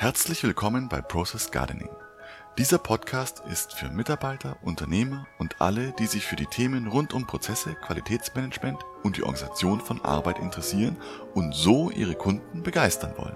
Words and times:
Herzlich 0.00 0.44
willkommen 0.44 0.88
bei 0.88 1.00
Process 1.00 1.50
Gardening. 1.50 1.88
Dieser 2.56 2.78
Podcast 2.78 3.42
ist 3.50 3.72
für 3.72 3.90
Mitarbeiter, 3.90 4.56
Unternehmer 4.62 5.26
und 5.38 5.60
alle, 5.60 5.92
die 5.98 6.06
sich 6.06 6.24
für 6.24 6.36
die 6.36 6.46
Themen 6.46 6.86
rund 6.86 7.12
um 7.14 7.26
Prozesse, 7.26 7.74
Qualitätsmanagement 7.74 8.78
und 9.02 9.16
die 9.16 9.24
Organisation 9.24 9.80
von 9.80 10.00
Arbeit 10.04 10.38
interessieren 10.38 10.96
und 11.34 11.52
so 11.52 11.90
ihre 11.90 12.14
Kunden 12.14 12.62
begeistern 12.62 13.14
wollen. 13.16 13.34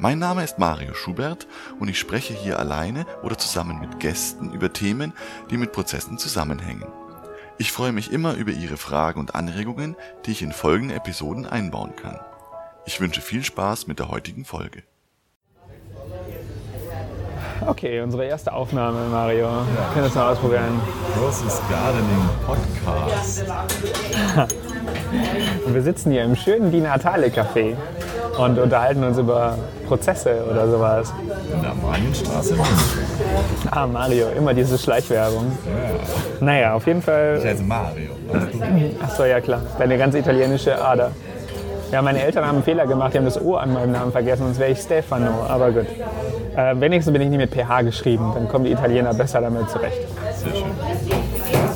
Mein 0.00 0.18
Name 0.18 0.42
ist 0.42 0.58
Mario 0.58 0.92
Schubert 0.92 1.46
und 1.78 1.86
ich 1.86 2.00
spreche 2.00 2.34
hier 2.34 2.58
alleine 2.58 3.06
oder 3.22 3.38
zusammen 3.38 3.78
mit 3.78 4.00
Gästen 4.00 4.52
über 4.52 4.72
Themen, 4.72 5.12
die 5.50 5.56
mit 5.56 5.70
Prozessen 5.70 6.18
zusammenhängen. 6.18 6.88
Ich 7.58 7.70
freue 7.70 7.92
mich 7.92 8.10
immer 8.10 8.34
über 8.34 8.50
Ihre 8.50 8.76
Fragen 8.76 9.20
und 9.20 9.36
Anregungen, 9.36 9.94
die 10.24 10.32
ich 10.32 10.42
in 10.42 10.50
folgende 10.50 10.96
Episoden 10.96 11.46
einbauen 11.46 11.94
kann. 11.94 12.18
Ich 12.86 13.00
wünsche 13.00 13.20
viel 13.20 13.44
Spaß 13.44 13.86
mit 13.86 14.00
der 14.00 14.08
heutigen 14.08 14.44
Folge. 14.44 14.82
Okay, 17.64 18.00
unsere 18.00 18.24
erste 18.24 18.52
Aufnahme, 18.52 18.98
Mario. 19.10 19.46
Ja. 19.46 19.52
Können 19.92 19.96
wir 19.96 20.02
das 20.04 20.14
mal 20.14 20.32
ausprobieren? 20.32 20.80
Process 21.18 21.60
Gardening 21.70 22.28
Podcast. 22.44 23.44
und 25.66 25.74
wir 25.74 25.82
sitzen 25.82 26.10
hier 26.12 26.24
im 26.24 26.36
schönen 26.36 26.70
Di 26.70 26.80
Natale 26.80 27.28
Café 27.28 27.74
und 28.38 28.58
unterhalten 28.58 29.02
uns 29.04 29.18
über 29.18 29.56
Prozesse 29.86 30.44
oder 30.50 30.68
sowas. 30.68 31.12
In 31.52 31.62
der 31.62 31.74
Marienstraße 31.74 32.56
Ah, 33.70 33.86
Mario, 33.86 34.28
immer 34.36 34.52
diese 34.52 34.76
Schleichwerbung. 34.78 35.52
Ja. 35.64 36.44
Naja, 36.44 36.74
auf 36.74 36.86
jeden 36.86 37.02
Fall. 37.02 37.38
Ich 37.40 37.46
heiße 37.46 37.62
Mario. 37.62 38.10
Achso, 39.02 39.24
ja 39.24 39.40
klar. 39.40 39.62
Deine 39.78 39.96
ganz 39.96 40.14
italienische 40.14 40.82
Ader. 40.82 41.12
Ja, 41.92 42.02
meine 42.02 42.22
Eltern 42.22 42.44
haben 42.44 42.56
einen 42.56 42.64
Fehler 42.64 42.86
gemacht, 42.86 43.14
die 43.14 43.18
haben 43.18 43.24
das 43.24 43.40
O 43.40 43.56
an 43.56 43.72
meinem 43.72 43.92
Namen 43.92 44.12
vergessen, 44.12 44.44
sonst 44.44 44.58
wäre 44.58 44.72
ich 44.72 44.78
Stefano, 44.78 45.44
aber 45.48 45.70
gut. 45.70 45.86
Äh, 46.56 46.80
wenigstens 46.80 47.12
bin 47.12 47.22
ich 47.22 47.28
nicht 47.28 47.38
mit 47.38 47.54
PH 47.54 47.82
geschrieben, 47.82 48.32
dann 48.34 48.48
kommen 48.48 48.64
die 48.64 48.72
Italiener 48.72 49.14
besser 49.14 49.40
damit 49.40 49.70
zurecht. 49.70 49.98
Sehr 50.34 50.52
schön. 50.52 50.64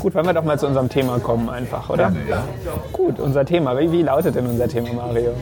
Gut, 0.01 0.15
wollen 0.15 0.27
wir 0.27 0.33
doch 0.33 0.45
mal 0.45 0.59
zu 0.59 0.67
unserem 0.67 0.89
Thema 0.89 1.19
kommen 1.19 1.51
einfach, 1.51 1.91
oder? 1.91 2.11
Gerne, 2.11 2.29
ja. 2.29 2.43
Gut, 2.93 3.21
unser 3.21 3.45
Thema. 3.45 3.79
Wie, 3.79 3.93
wie 3.93 4.03
lautet 4.03 4.35
denn 4.35 4.47
unser 4.47 4.67
Thema, 4.67 4.95
Mario? 4.95 5.33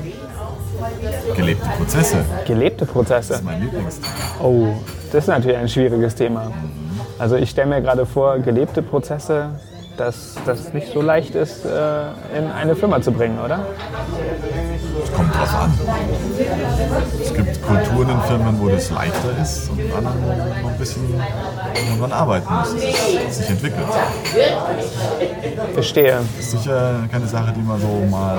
Gelebte 1.37 1.69
Prozesse. 1.77 2.17
Gelebte 2.45 2.85
Prozesse. 2.87 3.29
Das 3.29 3.41
ist 3.41 3.45
mein 3.45 3.63
Lieblingsthema. 3.63 4.15
Oh, 4.43 4.67
das 5.13 5.25
ist 5.25 5.29
natürlich 5.29 5.57
ein 5.57 5.69
schwieriges 5.69 6.15
Thema. 6.17 6.51
Also 7.19 7.37
ich 7.37 7.51
stelle 7.51 7.69
mir 7.69 7.81
gerade 7.81 8.05
vor, 8.05 8.39
gelebte 8.41 8.83
Prozesse, 8.83 9.51
dass 9.99 10.35
das 10.47 10.73
nicht 10.73 10.93
so 10.93 11.03
leicht 11.03 11.35
ist, 11.35 11.65
äh, 11.65 12.39
in 12.39 12.51
eine 12.51 12.77
Firma 12.77 13.01
zu 13.01 13.13
bringen, 13.13 13.39
oder? 13.39 13.61
Es 15.03 15.13
kommt 15.13 15.35
drauf 15.35 15.55
an. 15.55 15.73
Es 17.21 17.35
gibt 17.35 17.63
Kulturen 17.63 18.11
in 18.11 18.21
Firmen, 18.23 18.61
wo 18.61 18.69
das 18.69 18.91
leichter 18.91 19.31
ist 19.41 19.71
und 19.71 19.81
anderen 19.95 20.39
noch 20.63 20.71
ein 20.71 20.79
bisschen 20.79 21.03
man 21.99 22.13
arbeiten 22.13 22.53
muss, 22.53 22.75
dass 22.75 22.85
es 23.29 23.39
sich 23.39 23.51
entwickelt. 23.51 23.87
Verstehe. 25.75 26.21
Das 26.37 26.45
ist 26.45 26.51
sicher 26.53 26.95
keine 27.11 27.27
Sache, 27.27 27.53
die 27.53 27.61
man 27.61 27.81
so 27.81 27.89
mal 28.11 28.39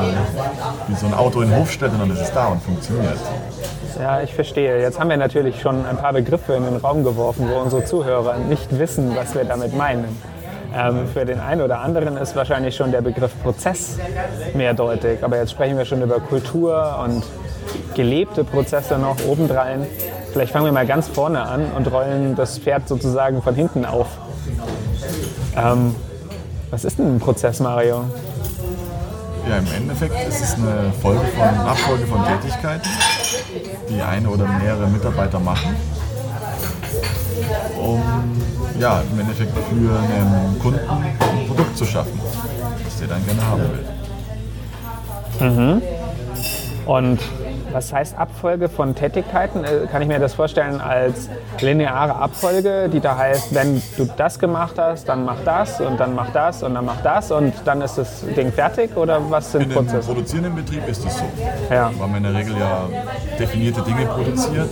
wie 0.87 0.95
so 0.95 1.05
ein 1.05 1.13
Auto 1.13 1.41
in 1.41 1.49
den 1.49 1.59
Hof 1.59 1.71
stellt 1.71 1.93
und 1.93 1.99
dann 1.99 2.11
ist 2.11 2.21
es 2.21 2.31
da 2.31 2.47
und 2.47 2.61
funktioniert. 2.61 3.17
Ja, 3.99 4.21
ich 4.21 4.33
verstehe. 4.33 4.81
Jetzt 4.81 4.99
haben 4.99 5.09
wir 5.09 5.17
natürlich 5.17 5.59
schon 5.61 5.85
ein 5.85 5.97
paar 5.97 6.13
Begriffe 6.13 6.53
in 6.53 6.63
den 6.63 6.77
Raum 6.77 7.03
geworfen, 7.03 7.49
wo 7.49 7.59
unsere 7.59 7.83
Zuhörer 7.83 8.37
nicht 8.37 8.77
wissen, 8.79 9.13
was 9.15 9.35
wir 9.35 9.43
damit 9.43 9.75
meinen. 9.75 10.05
Ähm, 10.75 11.07
für 11.11 11.25
den 11.25 11.39
einen 11.39 11.61
oder 11.61 11.79
anderen 11.79 12.17
ist 12.17 12.35
wahrscheinlich 12.35 12.75
schon 12.75 12.91
der 12.91 13.01
Begriff 13.01 13.31
Prozess 13.41 13.97
mehrdeutig. 14.53 15.23
Aber 15.23 15.37
jetzt 15.37 15.51
sprechen 15.51 15.77
wir 15.77 15.85
schon 15.85 16.01
über 16.01 16.19
Kultur 16.19 16.99
und 17.03 17.23
gelebte 17.95 18.43
Prozesse 18.43 18.97
noch 18.97 19.17
obendrein. 19.27 19.85
Vielleicht 20.31 20.51
fangen 20.51 20.65
wir 20.65 20.71
mal 20.71 20.85
ganz 20.85 21.07
vorne 21.07 21.41
an 21.41 21.71
und 21.75 21.91
rollen 21.91 22.35
das 22.35 22.59
Pferd 22.59 22.87
sozusagen 22.87 23.41
von 23.41 23.55
hinten 23.55 23.85
auf. 23.85 24.07
Ähm, 25.57 25.95
was 26.69 26.85
ist 26.85 26.99
denn 26.99 27.15
ein 27.15 27.19
Prozess, 27.19 27.59
Mario? 27.59 28.05
Ja, 29.49 29.57
im 29.57 29.67
Endeffekt 29.75 30.13
ist 30.27 30.41
es 30.41 30.53
eine 30.53 30.91
Folge 31.01 31.25
von, 31.35 31.67
Abfolge 31.67 32.05
von 32.05 32.23
Tätigkeiten, 32.23 32.87
die 33.89 34.01
eine 34.01 34.29
oder 34.29 34.45
mehrere 34.45 34.85
Mitarbeiter 34.87 35.39
machen, 35.39 35.75
um 37.81 38.03
ja, 38.79 39.03
im 39.11 39.19
Endeffekt 39.19 39.51
für 39.51 39.99
einen 39.99 40.59
Kunden 40.59 40.79
ein 40.89 41.47
Produkt 41.47 41.77
zu 41.77 41.85
schaffen, 41.85 42.19
das 42.83 42.99
der 42.99 43.07
dann 43.09 43.25
gerne 43.25 43.45
haben 43.45 43.61
will. 45.39 45.49
Mhm. 45.49 45.81
Und 46.85 47.19
was 47.71 47.93
heißt 47.93 48.17
Abfolge 48.17 48.67
von 48.67 48.95
Tätigkeiten? 48.95 49.63
Äh, 49.63 49.87
kann 49.91 50.01
ich 50.01 50.07
mir 50.07 50.17
das 50.17 50.33
vorstellen 50.33 50.81
als 50.81 51.29
lineare 51.59 52.15
Abfolge, 52.15 52.89
die 52.89 52.99
da 52.99 53.15
heißt, 53.15 53.53
wenn 53.53 53.81
du 53.97 54.09
das 54.17 54.39
gemacht 54.39 54.75
hast, 54.77 55.07
dann 55.07 55.23
mach 55.23 55.37
das 55.45 55.79
und 55.79 55.99
dann 55.99 56.15
mach 56.15 56.31
das 56.31 56.63
und 56.63 56.73
dann 56.73 56.85
mach 56.85 57.01
das 57.01 57.31
und 57.31 57.53
dann 57.65 57.81
ist 57.81 57.97
das 57.97 58.25
Ding 58.35 58.51
fertig 58.51 58.95
oder 58.97 59.21
was 59.29 59.51
sind 59.51 59.63
in 59.63 59.69
Prozesse? 59.69 59.97
In 59.97 60.15
produzierenden 60.15 60.55
Betrieb 60.55 60.87
ist 60.87 61.05
es 61.05 61.17
so, 61.17 61.25
ja. 61.69 61.91
weil 61.97 62.07
man 62.07 62.17
in 62.17 62.23
der 62.23 62.33
Regel 62.33 62.57
ja 62.57 62.87
definierte 63.37 63.81
Dinge 63.81 64.05
produziert 64.05 64.69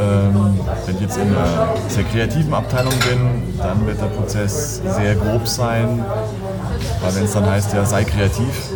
ähm, 0.00 0.58
wenn 0.86 0.94
ich 0.96 1.00
jetzt 1.00 1.16
in 1.16 1.28
einer 1.28 1.74
sehr 1.88 2.04
kreativen 2.04 2.54
Abteilung 2.54 2.94
bin, 3.08 3.58
dann 3.58 3.86
wird 3.86 4.00
der 4.00 4.06
Prozess 4.06 4.82
sehr 4.96 5.14
grob 5.14 5.46
sein, 5.46 6.04
weil 7.02 7.14
wenn 7.14 7.24
es 7.24 7.32
dann 7.32 7.48
heißt, 7.48 7.72
ja, 7.72 7.84
sei 7.84 8.04
kreativ, 8.04 8.70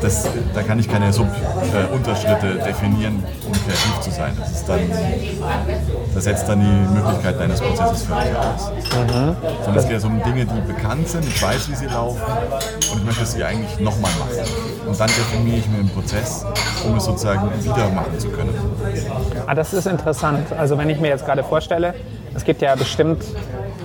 das, 0.00 0.28
da 0.54 0.62
kann 0.62 0.78
ich 0.78 0.88
keine 0.88 1.12
Sub-Unterschritte 1.12 2.54
definieren, 2.64 3.22
um 3.46 3.52
kreativ 3.52 4.00
zu 4.00 4.10
sein. 4.10 4.32
Das, 4.38 4.50
ist 4.52 4.68
dann, 4.68 4.80
das 6.14 6.24
setzt 6.24 6.48
dann 6.48 6.60
die 6.60 6.94
Möglichkeit 6.94 7.40
deines 7.40 7.60
Prozesses 7.60 8.02
völlig 8.04 8.36
aus. 8.36 8.70
Mhm. 8.70 9.36
Sondern 9.64 9.76
es 9.76 9.88
geht 9.88 10.04
um 10.04 10.22
Dinge, 10.22 10.46
die 10.46 10.72
bekannt 10.72 11.08
sind, 11.08 11.24
ich 11.26 11.42
weiß, 11.42 11.70
wie 11.70 11.74
sie 11.74 11.86
laufen 11.86 12.20
und 12.92 12.98
ich 12.98 13.04
möchte 13.04 13.26
sie 13.26 13.42
eigentlich 13.44 13.78
nochmal 13.80 14.10
machen. 14.18 14.86
Und 14.86 15.00
dann 15.00 15.08
definiere 15.08 15.58
ich 15.58 15.68
mir 15.68 15.78
einen 15.78 15.90
Prozess, 15.90 16.44
um 16.86 16.96
es 16.96 17.04
sozusagen 17.04 17.50
wieder 17.62 17.88
machen 17.90 18.18
zu 18.18 18.28
können. 18.28 18.54
Ah, 19.46 19.54
das 19.54 19.72
ist 19.72 19.86
interessant. 19.86 20.52
Also 20.56 20.78
wenn 20.78 20.90
ich 20.90 21.00
mir 21.00 21.08
jetzt 21.08 21.24
gerade 21.24 21.42
vorstelle, 21.42 21.94
es 22.34 22.44
gibt 22.44 22.62
ja 22.62 22.74
bestimmt 22.74 23.24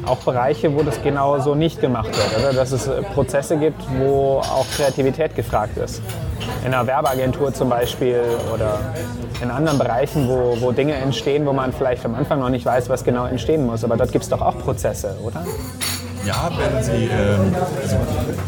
auch 0.06 0.20
Bereiche, 0.20 0.76
wo 0.76 0.84
das 0.84 1.02
genau 1.02 1.40
so 1.40 1.56
nicht 1.56 1.80
gemacht 1.82 2.10
wird. 2.16 2.40
Oder? 2.40 2.54
Dass 2.54 2.72
es 2.72 2.88
äh, 2.88 3.02
Prozesse 3.02 3.58
gibt, 3.58 3.82
wo 4.00 4.40
auch 4.40 4.66
Kreativität 4.76 5.36
gefragt 5.36 5.78
ist. 5.78 6.02
In 6.66 6.74
einer 6.74 6.86
Werbeagentur 6.88 7.54
zum 7.54 7.70
Beispiel 7.70 8.22
oder 8.54 8.80
in 9.42 9.50
anderen 9.50 9.78
Bereichen, 9.78 10.28
wo, 10.28 10.58
wo 10.60 10.72
Dinge 10.72 10.94
entstehen, 10.94 11.46
wo 11.46 11.54
man 11.54 11.74
vielleicht 11.74 12.06
am 12.06 12.16
Anfang 12.16 12.40
noch 12.40 12.50
nicht 12.50 12.66
weiß, 12.66 12.90
was 12.90 13.04
genau 13.04 13.26
entstehen 13.26 13.66
muss. 13.66 13.84
Aber 13.84 13.98
dort 13.98 14.12
gibt 14.12 14.24
es 14.24 14.30
doch 14.30 14.42
auch 14.42 14.58
Prozesse, 14.58 15.16
oder? 15.24 15.44
Ja, 16.26 16.50
wenn 16.56 16.84
sie 16.84 17.06
ähm, 17.06 17.56
also 17.82 17.96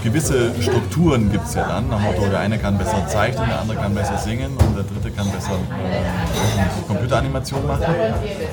gewisse 0.03 0.51
Strukturen 0.61 1.31
gibt 1.31 1.47
es 1.47 1.55
ja 1.55 1.67
dann, 1.67 1.89
nach 1.89 1.99
Motto, 1.99 2.27
der 2.27 2.39
eine 2.39 2.59
kann 2.59 2.77
besser 2.77 3.07
zeichnen, 3.07 3.47
der 3.47 3.61
andere 3.61 3.77
kann 3.77 3.95
besser 3.95 4.17
singen 4.17 4.55
und 4.57 4.75
der 4.75 4.83
dritte 4.83 5.09
kann 5.15 5.29
besser 5.31 5.53
äh, 5.53 6.87
Computeranimation 6.87 7.65
machen, 7.65 7.85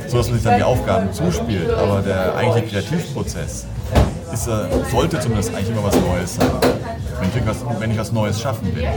sodass 0.07 0.29
man 0.29 0.35
sich 0.37 0.45
dann 0.45 0.57
die 0.57 0.63
Aufgaben 0.63 1.13
zuspielt. 1.13 1.71
Aber 1.71 2.01
der 2.01 2.35
eigentliche 2.35 2.81
Kreativprozess 2.81 3.67
ist, 4.33 4.47
äh, 4.47 4.51
sollte 4.91 5.21
zumindest 5.21 5.55
eigentlich 5.55 5.71
immer 5.71 5.85
was 5.85 5.97
Neues 5.97 6.37
sein. 6.37 6.51
Wenn 7.21 7.43
ich, 7.43 7.47
was, 7.47 7.57
wenn 7.79 7.91
ich 7.91 7.99
was 7.99 8.13
Neues 8.13 8.41
schaffen 8.41 8.75
will, 8.75 8.89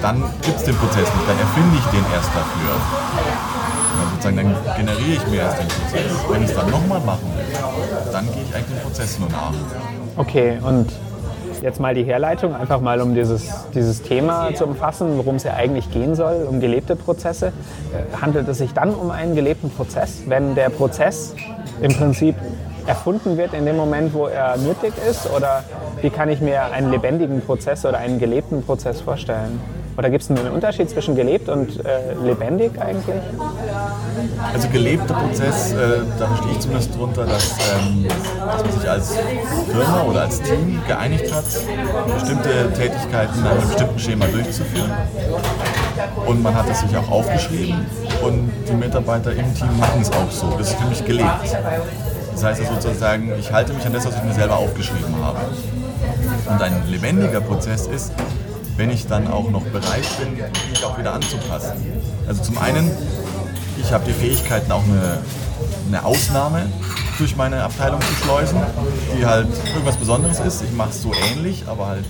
dann 0.00 0.22
gibt 0.42 0.56
es 0.58 0.64
den 0.64 0.76
Prozess 0.76 1.08
nicht, 1.12 1.28
dann 1.28 1.38
erfinde 1.38 1.76
ich 1.78 1.84
den 1.86 2.04
erst 2.14 2.28
dafür. 2.28 3.53
Sozusagen, 4.24 4.54
dann 4.64 4.76
generiere 4.76 5.22
ich 5.22 5.26
mir 5.26 5.40
erst 5.40 5.58
den 5.58 5.68
Prozess. 5.68 6.12
Wenn 6.30 6.42
ich 6.42 6.48
es 6.48 6.56
dann 6.56 6.70
nochmal 6.70 7.00
machen 7.00 7.30
will, 7.36 8.10
dann 8.10 8.24
gehe 8.32 8.42
ich 8.42 8.54
eigentlich 8.54 8.78
dem 8.78 8.82
Prozess 8.82 9.18
nur 9.18 9.28
nach. 9.28 9.52
Okay, 10.16 10.58
und 10.66 10.90
jetzt 11.60 11.78
mal 11.78 11.94
die 11.94 12.04
Herleitung, 12.04 12.54
einfach 12.54 12.80
mal 12.80 13.02
um 13.02 13.14
dieses, 13.14 13.50
dieses 13.74 14.00
Thema 14.00 14.54
zu 14.54 14.64
umfassen, 14.64 15.18
worum 15.18 15.34
es 15.34 15.42
ja 15.42 15.52
eigentlich 15.52 15.90
gehen 15.90 16.14
soll, 16.14 16.46
um 16.48 16.60
gelebte 16.60 16.96
Prozesse. 16.96 17.48
Äh, 17.48 18.16
handelt 18.22 18.48
es 18.48 18.58
sich 18.58 18.72
dann 18.72 18.94
um 18.94 19.10
einen 19.10 19.34
gelebten 19.34 19.68
Prozess, 19.68 20.22
wenn 20.26 20.54
der 20.54 20.70
Prozess 20.70 21.34
im 21.82 21.92
Prinzip 21.94 22.34
erfunden 22.86 23.36
wird 23.36 23.52
in 23.52 23.66
dem 23.66 23.76
Moment, 23.76 24.14
wo 24.14 24.26
er 24.26 24.56
nötig 24.56 24.94
ist? 25.06 25.28
Oder 25.36 25.64
wie 26.00 26.08
kann 26.08 26.30
ich 26.30 26.40
mir 26.40 26.72
einen 26.72 26.90
lebendigen 26.90 27.42
Prozess 27.42 27.84
oder 27.84 27.98
einen 27.98 28.18
gelebten 28.18 28.62
Prozess 28.62 29.02
vorstellen? 29.02 29.60
Oder 29.96 30.10
gibt 30.10 30.24
es 30.24 30.30
einen 30.30 30.50
Unterschied 30.50 30.90
zwischen 30.90 31.14
gelebt 31.14 31.48
und 31.48 31.84
äh, 31.84 32.14
lebendig 32.24 32.72
eigentlich? 32.80 33.22
Also 34.52 34.68
gelebter 34.68 35.14
Prozess, 35.14 35.72
äh, 35.72 35.76
da 36.18 36.26
verstehe 36.26 36.52
ich 36.52 36.60
zumindest 36.60 36.94
darunter, 36.94 37.24
dass, 37.24 37.50
ähm, 37.76 38.06
dass 38.08 38.64
man 38.64 38.72
sich 38.72 38.90
als 38.90 39.16
Firma 39.70 40.02
oder 40.02 40.22
als 40.22 40.42
Team 40.42 40.80
geeinigt 40.86 41.32
hat, 41.32 41.44
bestimmte 42.14 42.72
Tätigkeiten 42.72 43.42
nach 43.42 43.52
einem 43.52 43.68
bestimmten 43.68 43.98
Schema 43.98 44.26
durchzuführen. 44.26 44.90
Und 46.26 46.42
man 46.42 46.54
hat 46.54 46.68
es 46.68 46.80
sich 46.80 46.96
auch 46.96 47.10
aufgeschrieben 47.10 47.86
und 48.22 48.50
die 48.68 48.74
Mitarbeiter 48.74 49.32
im 49.32 49.54
Team 49.54 49.78
machen 49.78 50.02
es 50.02 50.10
auch 50.10 50.30
so. 50.30 50.54
Das 50.58 50.70
ist 50.70 50.76
für 50.76 50.88
mich 50.88 51.04
gelebt. 51.04 51.28
Das 52.32 52.42
heißt 52.42 52.60
also 52.62 52.74
sozusagen, 52.80 53.32
ich 53.38 53.52
halte 53.52 53.72
mich 53.72 53.86
an 53.86 53.92
das, 53.92 54.06
was 54.06 54.16
ich 54.16 54.24
mir 54.24 54.34
selber 54.34 54.56
aufgeschrieben 54.56 55.14
habe. 55.22 55.38
Und 56.48 56.60
ein 56.60 56.82
lebendiger 56.88 57.40
Prozess 57.40 57.86
ist, 57.86 58.12
wenn 58.76 58.90
ich 58.90 59.06
dann 59.06 59.28
auch 59.28 59.50
noch 59.50 59.64
bereit 59.64 60.06
bin, 60.18 60.34
mich 60.70 60.84
auch 60.84 60.98
wieder 60.98 61.14
anzupassen. 61.14 61.72
Also 62.26 62.42
zum 62.42 62.58
einen 62.58 62.90
ich 63.84 63.92
habe 63.92 64.04
die 64.06 64.12
Fähigkeiten, 64.12 64.70
auch 64.72 64.82
eine, 64.84 65.18
eine 65.88 66.04
Ausnahme 66.04 66.66
durch 67.18 67.36
meine 67.36 67.62
Abteilung 67.62 68.00
zu 68.00 68.14
schleusen, 68.24 68.60
die 69.16 69.24
halt 69.26 69.48
irgendwas 69.72 69.96
Besonderes 69.96 70.40
ist. 70.40 70.62
Ich 70.62 70.72
mache 70.72 70.90
es 70.90 71.02
so 71.02 71.12
ähnlich, 71.32 71.64
aber 71.66 71.88
halt 71.88 72.04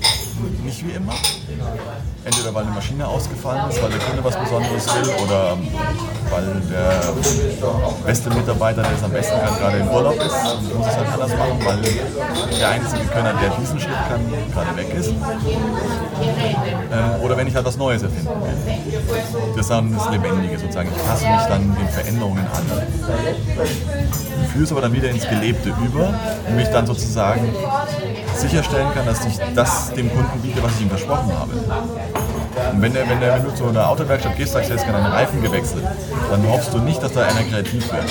nicht 0.64 0.86
wie 0.86 0.92
immer. 0.92 1.12
Entweder 2.24 2.54
weil 2.54 2.62
eine 2.64 2.72
Maschine 2.72 3.06
ausgefallen 3.06 3.68
ist, 3.70 3.82
weil 3.82 3.90
der 3.90 4.00
Kunde 4.00 4.24
was 4.24 4.34
Besonderes 4.36 4.86
will 4.94 5.10
oder 5.24 5.56
weil 6.30 6.62
der 6.70 7.02
beste 8.06 8.30
Mitarbeiter, 8.30 8.82
der 8.82 8.92
es 8.92 9.02
am 9.02 9.10
besten 9.10 9.38
kann, 9.40 9.58
gerade 9.58 9.78
im 9.78 9.88
Urlaub 9.88 10.16
ist 10.16 10.24
und 10.24 10.78
muss 10.78 10.86
es 10.86 10.96
halt 10.96 11.12
anders 11.12 11.30
machen, 11.30 11.58
weil 11.64 11.80
der 12.58 12.68
einzige 12.68 13.04
Könner, 13.04 13.34
der 13.34 13.50
diesen 13.50 13.78
Schritt 13.78 14.08
kann, 14.08 14.20
gerade 14.52 14.74
weg 14.76 14.92
ist. 14.94 15.10
Ähm, 15.10 15.16
oder 17.22 17.36
wenn 17.36 17.46
ich 17.46 17.54
halt 17.54 17.66
was 17.66 17.76
Neues 17.76 18.02
erfinden 18.02 18.28
will. 18.28 18.56
Das 19.50 19.58
ist 19.60 19.70
dann 19.70 19.92
das 19.92 20.10
Lebendige 20.10 20.58
sozusagen. 20.58 20.88
Ich 20.94 21.06
passe 21.06 21.26
mich 21.26 21.42
dann 21.42 21.76
den 21.76 21.88
Veränderungen 21.88 22.46
an. 22.46 22.62
Führe 24.52 24.64
es 24.64 24.72
aber 24.72 24.80
dann 24.82 24.92
wieder 24.92 25.08
ins 25.10 25.26
Gelebte 25.28 25.72
über 25.84 26.12
und 26.48 26.56
mich 26.56 26.68
dann 26.68 26.86
sozusagen 26.86 27.52
sicherstellen 28.36 28.92
kann, 28.94 29.06
dass 29.06 29.24
ich 29.24 29.38
das 29.54 29.92
dem 29.94 30.12
Kunden 30.12 30.23
biete, 30.42 30.62
was 30.62 30.72
ich 30.76 30.82
ihm 30.82 30.88
versprochen 30.88 31.32
habe. 31.38 31.52
Und 32.72 32.82
wenn, 32.82 32.92
der, 32.92 33.08
wenn, 33.08 33.20
der, 33.20 33.34
wenn 33.34 33.44
du 33.44 33.54
zu 33.54 33.66
einer 33.66 33.88
Autowerkstatt 33.88 34.36
gehst, 34.36 34.52
sagst, 34.52 34.70
du 34.70 34.74
jetzt 34.74 34.84
gerne 34.84 34.98
einen 34.98 35.12
Reifen 35.12 35.42
gewechselt, 35.42 35.84
dann 36.30 36.48
hoffst 36.48 36.72
du 36.72 36.78
nicht, 36.78 37.02
dass 37.02 37.12
da 37.12 37.22
einer 37.22 37.42
kreativ 37.42 37.92
wird. 37.92 38.04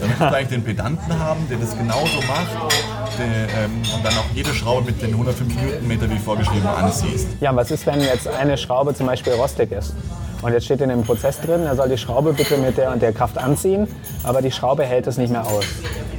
Dann 0.00 0.08
möchtest 0.08 0.20
du 0.20 0.24
eigentlich 0.36 0.48
den 0.48 0.64
Pedanten 0.64 1.18
haben, 1.18 1.46
der 1.48 1.58
das 1.58 1.76
genauso 1.76 2.20
macht 2.26 2.74
der, 3.20 3.64
ähm, 3.64 3.82
und 3.94 4.04
dann 4.04 4.12
auch 4.14 4.24
jede 4.34 4.52
Schraube 4.54 4.86
mit 4.86 5.02
den 5.02 5.10
105 5.10 5.54
Newtonmeter 5.54 6.10
wie 6.10 6.18
vorgeschrieben 6.18 6.66
anziehst. 6.66 7.28
Ja, 7.40 7.54
was 7.54 7.70
ist, 7.70 7.86
wenn 7.86 8.00
jetzt 8.00 8.26
eine 8.28 8.56
Schraube 8.56 8.94
zum 8.94 9.06
Beispiel 9.06 9.32
rostig 9.34 9.72
ist? 9.72 9.94
Und 10.42 10.52
jetzt 10.52 10.64
steht 10.64 10.80
in 10.80 10.88
dem 10.88 11.02
Prozess 11.02 11.40
drin, 11.40 11.66
er 11.66 11.76
soll 11.76 11.88
die 11.88 11.98
Schraube 11.98 12.32
bitte 12.32 12.56
mit 12.56 12.78
der 12.78 12.92
und 12.92 13.02
der 13.02 13.12
Kraft 13.12 13.36
anziehen, 13.36 13.86
aber 14.22 14.40
die 14.40 14.50
Schraube 14.50 14.84
hält 14.84 15.06
es 15.06 15.18
nicht 15.18 15.30
mehr 15.30 15.46
aus. 15.46 15.64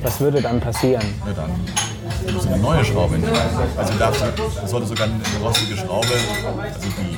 Was 0.04 0.20
würde 0.20 0.42
dann 0.42 0.60
passieren? 0.60 1.04
Ja, 1.26 1.34
dann 1.34 2.34
muss 2.34 2.46
eine 2.46 2.58
neue 2.58 2.86
Schraube 2.86 3.18
nehmen. 3.18 3.34
Also 3.78 3.94
darfst 3.98 4.24
sollte 4.66 4.88
sogar 4.88 5.08
eine 5.08 5.46
rostige 5.46 5.76
Schraube, 5.76 6.08
also 6.08 6.88
die 7.00 7.18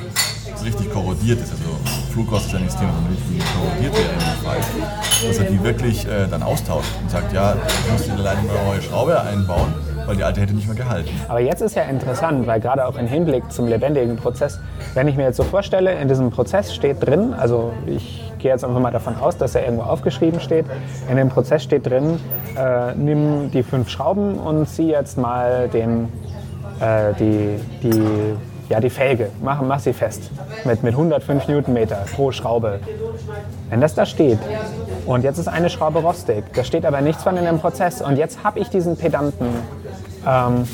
so 0.56 0.64
richtig 0.64 0.90
korrodiert 0.92 1.40
ist, 1.40 1.52
also 1.52 1.64
Flugrost 2.12 2.46
ist 2.46 2.52
ja 2.52 2.58
nichts 2.60 2.76
Thema, 2.76 2.92
die 3.10 3.38
korrodiert 3.38 3.92
wäre 3.92 4.08
dem 4.08 4.44
Fall, 4.44 4.60
dass 5.26 5.38
er 5.38 5.44
die 5.44 5.62
wirklich 5.62 6.06
äh, 6.06 6.26
dann 6.28 6.42
austauscht 6.42 6.88
und 7.02 7.10
sagt, 7.10 7.32
ja, 7.32 7.54
ich 7.54 7.92
muss 7.92 8.02
dir 8.04 8.14
leider 8.16 8.38
eine 8.38 8.48
neue 8.68 8.80
Schraube 8.80 9.20
einbauen, 9.20 9.74
weil 10.06 10.16
die 10.16 10.24
alte 10.24 10.40
hätte 10.40 10.54
nicht 10.54 10.66
mehr 10.66 10.76
gehalten. 10.76 11.10
Aber 11.28 11.40
jetzt 11.40 11.60
ist 11.60 11.74
ja 11.76 11.82
interessant, 11.82 12.46
weil 12.46 12.60
gerade 12.60 12.86
auch 12.86 12.96
im 12.96 13.06
Hinblick 13.06 13.50
zum 13.50 13.66
lebendigen 13.66 14.16
Prozess, 14.16 14.60
wenn 14.94 15.08
ich 15.08 15.16
mir 15.16 15.24
jetzt 15.24 15.36
so 15.36 15.44
vorstelle, 15.44 15.92
in 15.94 16.08
diesem 16.08 16.30
Prozess 16.30 16.74
steht 16.74 17.04
drin, 17.04 17.34
also 17.34 17.72
ich 17.86 18.32
gehe 18.38 18.50
jetzt 18.50 18.64
einfach 18.64 18.80
mal 18.80 18.90
davon 18.90 19.16
aus, 19.16 19.38
dass 19.38 19.54
er 19.54 19.64
irgendwo 19.64 19.84
aufgeschrieben 19.84 20.38
steht, 20.38 20.66
in 21.10 21.16
dem 21.16 21.30
Prozess 21.30 21.62
steht 21.62 21.86
drin, 21.86 22.20
äh, 22.56 22.94
nimm 22.94 23.50
die 23.50 23.62
fünf 23.62 23.88
Schrauben 23.88 24.34
und 24.34 24.68
zieh 24.68 24.90
jetzt 24.90 25.16
mal 25.16 25.68
den, 25.68 26.12
äh, 26.78 27.14
die, 27.18 27.58
die, 27.82 28.02
ja, 28.68 28.80
die 28.80 28.90
Felge, 28.90 29.30
mach, 29.42 29.62
mach 29.62 29.78
sie 29.78 29.94
fest 29.94 30.30
mit, 30.64 30.82
mit 30.82 30.92
105 30.92 31.48
Newtonmeter 31.48 32.04
pro 32.14 32.32
Schraube. 32.32 32.80
Wenn 33.70 33.80
das 33.80 33.94
da 33.94 34.04
steht 34.04 34.38
und 35.06 35.24
jetzt 35.24 35.38
ist 35.38 35.48
eine 35.48 35.70
Schraube 35.70 36.00
rostig, 36.00 36.44
da 36.54 36.64
steht 36.64 36.84
aber 36.84 37.00
nichts 37.00 37.22
von 37.22 37.36
in 37.38 37.44
dem 37.44 37.58
Prozess 37.58 38.02
und 38.02 38.16
jetzt 38.16 38.44
habe 38.44 38.58
ich 38.58 38.68
diesen 38.68 38.96
Pedanten 38.96 39.46
ähm, 40.26 40.66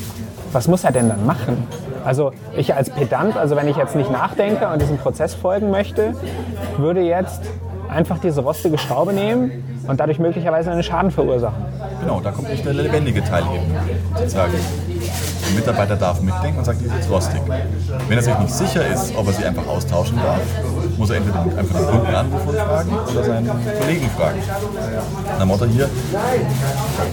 was 0.51 0.67
muss 0.67 0.83
er 0.83 0.91
denn 0.91 1.09
dann 1.09 1.25
machen? 1.25 1.67
Also 2.03 2.31
ich 2.55 2.73
als 2.75 2.89
Pedant, 2.89 3.37
also 3.37 3.55
wenn 3.55 3.67
ich 3.67 3.77
jetzt 3.77 3.95
nicht 3.95 4.11
nachdenke 4.11 4.67
und 4.67 4.81
diesem 4.81 4.97
Prozess 4.97 5.33
folgen 5.33 5.69
möchte, 5.69 6.13
würde 6.77 7.01
jetzt 7.01 7.41
einfach 7.89 8.19
diese 8.19 8.41
rostige 8.41 8.77
Schraube 8.77 9.13
nehmen 9.13 9.63
und 9.87 9.99
dadurch 9.99 10.19
möglicherweise 10.19 10.71
einen 10.71 10.83
Schaden 10.83 11.11
verursachen. 11.11 11.63
Genau, 12.01 12.19
da 12.19 12.31
kommt 12.31 12.49
nicht 12.49 12.65
der 12.65 12.73
lebendige 12.73 13.23
Teil 13.23 13.43
eben 13.53 13.75
sozusagen. 14.17 14.53
Der 14.53 15.59
Mitarbeiter 15.59 15.95
darf 15.95 16.21
mitdenken 16.21 16.59
und 16.59 16.65
sagt, 16.65 16.81
die 16.81 16.85
ist 16.85 16.95
jetzt 16.95 17.09
rostig. 17.09 17.41
Wenn 18.07 18.17
er 18.17 18.23
sich 18.23 18.37
nicht 18.39 18.53
sicher 18.53 18.87
ist, 18.87 19.15
ob 19.15 19.27
er 19.27 19.33
sie 19.33 19.43
einfach 19.43 19.67
austauschen 19.67 20.17
darf, 20.17 20.39
muss 21.01 21.09
er 21.09 21.15
entweder 21.17 21.41
einfach 21.41 21.79
den 21.79 21.87
Kunden 21.87 22.15
anrufen 22.15 22.47
und 22.49 22.55
fragen 22.55 22.91
oder 23.11 23.23
seinen 23.23 23.47
Kollegen 23.47 24.09
fragen. 24.11 24.39
Nach 25.39 25.45
Motto 25.45 25.65
hier, 25.65 25.89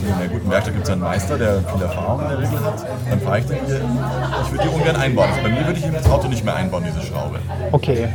in 0.07 0.13
einer 0.13 0.29
guten 0.29 0.51
Werkstatt 0.51 0.75
gibt 0.75 0.85
es 0.85 0.93
einen 0.93 1.01
Meister, 1.01 1.39
der 1.39 1.63
viel 1.63 1.83
Erfahrung 1.83 2.21
in 2.21 2.29
der 2.29 2.39
Regel 2.39 2.61
hat. 2.61 2.87
Dann 3.09 3.21
frage 3.23 3.41
ich 3.41 3.47
den 3.47 3.67
hier, 3.67 3.81
ich 4.45 4.53
würde 4.53 4.65
die 4.65 4.75
ungern 4.77 4.97
einbauen. 4.97 5.31
Also 5.31 5.43
bei 5.43 5.49
mir 5.49 5.67
würde 5.67 5.79
ich 5.81 5.87
das 5.91 6.11
Auto 6.11 6.29
nicht 6.29 6.45
mehr 6.45 6.55
einbauen, 6.55 6.85
diese 6.87 7.07
Schraube. 7.07 7.39
Okay. 7.73 8.09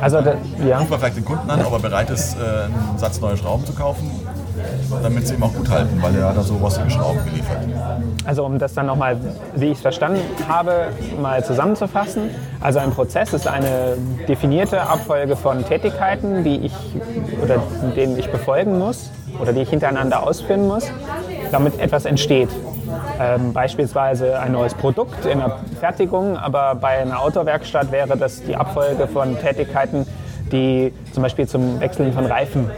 Also, 0.00 0.22
da, 0.22 0.34
ja. 0.66 0.78
Ruft 0.78 0.90
man 0.90 0.98
vielleicht 0.98 1.16
den 1.18 1.24
Kunden 1.26 1.50
an, 1.50 1.62
ob 1.62 1.72
er 1.74 1.78
bereit 1.78 2.08
ist, 2.08 2.34
äh, 2.34 2.64
einen 2.64 2.98
Satz 2.98 3.20
neue 3.20 3.36
Schrauben 3.36 3.66
zu 3.66 3.74
kaufen 3.74 4.10
damit 5.02 5.26
sie 5.26 5.34
ihm 5.34 5.42
auch 5.42 5.52
gut 5.52 5.68
halten, 5.70 5.98
weil 6.00 6.14
er 6.16 6.28
hat 6.28 6.36
da 6.36 6.42
so 6.42 6.56
rostige 6.56 6.90
Schrauben 6.90 7.24
geliefert. 7.24 7.58
Also 8.24 8.44
um 8.44 8.58
das 8.58 8.74
dann 8.74 8.86
nochmal, 8.86 9.16
wie 9.54 9.66
ich 9.66 9.76
es 9.76 9.80
verstanden 9.80 10.20
habe, 10.48 10.88
mal 11.20 11.44
zusammenzufassen. 11.44 12.30
Also 12.60 12.78
ein 12.78 12.90
Prozess 12.90 13.32
ist 13.32 13.46
eine 13.46 13.96
definierte 14.28 14.82
Abfolge 14.82 15.36
von 15.36 15.64
Tätigkeiten, 15.64 16.44
die 16.44 16.66
ich 16.66 16.74
oder 17.42 17.62
denen 17.96 18.18
ich 18.18 18.30
befolgen 18.30 18.78
muss 18.78 19.10
oder 19.40 19.52
die 19.52 19.62
ich 19.62 19.70
hintereinander 19.70 20.22
ausführen 20.22 20.66
muss, 20.66 20.90
damit 21.52 21.78
etwas 21.78 22.04
entsteht. 22.04 22.48
Ähm, 23.20 23.52
beispielsweise 23.52 24.38
ein 24.40 24.52
neues 24.52 24.74
Produkt 24.74 25.26
in 25.26 25.38
der 25.38 25.58
Fertigung, 25.78 26.36
aber 26.36 26.74
bei 26.74 26.98
einer 26.98 27.20
Autowerkstatt 27.20 27.92
wäre 27.92 28.16
das 28.16 28.42
die 28.42 28.56
Abfolge 28.56 29.06
von 29.06 29.38
Tätigkeiten, 29.38 30.06
die 30.50 30.92
zum 31.12 31.22
Beispiel 31.22 31.46
zum 31.46 31.80
Wechseln 31.80 32.12
von 32.12 32.26
Reifen 32.26 32.70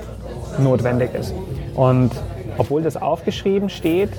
notwendig 0.58 1.14
ist. 1.14 1.32
Und 1.80 2.10
obwohl 2.58 2.82
das 2.82 2.98
aufgeschrieben 2.98 3.70
steht 3.70 4.10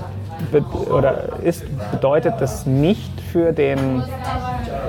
oder 0.89 1.29
ist, 1.43 1.63
bedeutet 1.91 2.33
das 2.39 2.65
nicht 2.65 3.21
für 3.31 3.53
den, 3.53 4.01